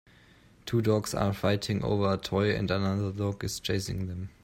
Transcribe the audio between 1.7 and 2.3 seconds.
over a